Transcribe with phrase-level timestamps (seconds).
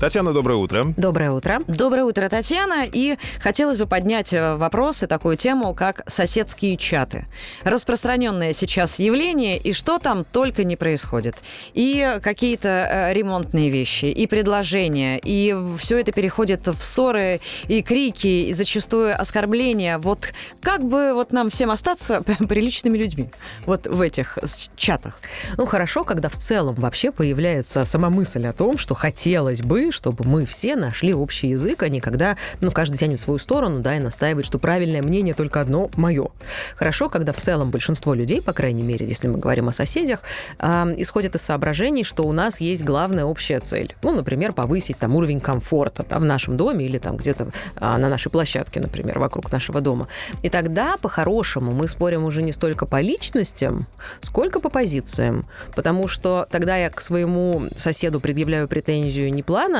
[0.00, 0.94] Татьяна, доброе утро.
[0.96, 1.60] Доброе утро.
[1.68, 2.86] Доброе утро, Татьяна.
[2.90, 7.26] И хотелось бы поднять э, вопрос и такую тему, как соседские чаты.
[7.64, 11.36] Распространенное сейчас явление, и что там только не происходит.
[11.74, 18.48] И какие-то э, ремонтные вещи, и предложения, и все это переходит в ссоры, и крики,
[18.48, 19.98] и зачастую оскорбления.
[19.98, 23.28] Вот как бы вот нам всем остаться приличными людьми
[23.66, 24.38] вот в этих
[24.76, 25.20] чатах?
[25.58, 30.24] Ну, хорошо, когда в целом вообще появляется сама мысль о том, что хотелось бы, чтобы
[30.26, 33.96] мы все нашли общий язык, а не когда, ну, каждый тянет в свою сторону, да,
[33.96, 36.28] и настаивает, что правильное мнение только одно мое.
[36.76, 40.20] Хорошо, когда в целом большинство людей, по крайней мере, если мы говорим о соседях,
[40.58, 43.94] э, исходят из соображений, что у нас есть главная общая цель.
[44.02, 47.50] Ну, например, повысить там уровень комфорта да, в нашем доме или там где-то э,
[47.80, 50.08] на нашей площадке, например, вокруг нашего дома.
[50.42, 53.86] И тогда, по-хорошему, мы спорим уже не столько по личностям,
[54.20, 55.46] сколько по позициям.
[55.74, 59.79] Потому что тогда я к своему соседу предъявляю претензию не плана,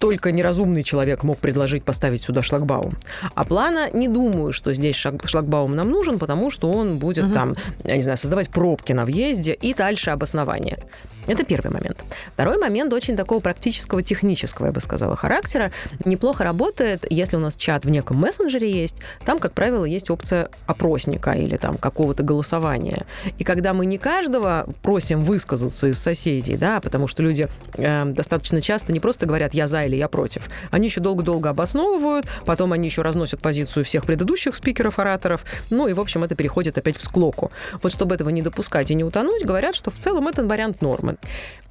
[0.00, 2.94] только неразумный человек мог предложить поставить сюда шлагбаум.
[3.34, 7.34] А плана не думаю, что здесь шлагбаум нам нужен, потому что он будет угу.
[7.34, 10.78] там, я не знаю, создавать пробки на въезде и дальше обоснование.
[11.26, 12.02] Это первый момент.
[12.32, 15.70] Второй момент очень такого практического, технического, я бы сказала, характера.
[16.06, 20.48] Неплохо работает, если у нас чат в неком мессенджере есть, там, как правило, есть опция
[20.66, 23.04] опросника или там какого-то голосования.
[23.38, 28.62] И когда мы не каждого просим высказаться из соседей, да, потому что люди э, достаточно
[28.62, 32.88] часто не просто говорят «я за» или «я против», они еще долго-долго обосновывают, потом они
[32.88, 37.02] еще разносят позицию всех предыдущих спикеров, ораторов, ну и, в общем, это переходит опять в
[37.02, 37.50] склоку.
[37.82, 41.16] Вот чтобы этого не допускать и не утонуть, говорят, что в целом это вариант нормы.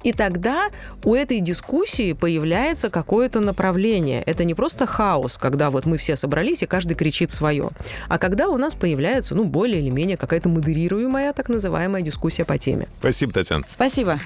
[0.02, 0.68] И тогда
[1.04, 4.22] у этой дискуссии появляется какое-то направление.
[4.22, 7.70] Это не просто хаос, когда вот мы все собрались и каждый кричит свое,
[8.08, 12.58] а когда у нас появляется, ну, более или менее какая-то модерируемая, так называемая дискуссия по
[12.58, 12.88] теме.
[12.98, 13.64] Спасибо, Татьяна.
[13.68, 14.18] Спасибо.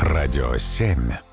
[0.00, 1.29] Радио 7.